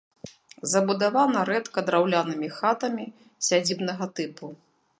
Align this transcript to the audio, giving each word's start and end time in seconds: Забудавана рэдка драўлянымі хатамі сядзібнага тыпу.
Забудавана 0.71 1.43
рэдка 1.49 1.79
драўлянымі 1.89 2.47
хатамі 2.57 3.05
сядзібнага 3.49 4.05
тыпу. 4.21 4.51